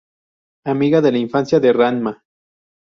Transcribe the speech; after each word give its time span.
Amiga 0.65 0.99
de 0.99 1.11
la 1.11 1.19
infancia 1.19 1.59
de 1.59 1.71
Ranma. 1.73 2.23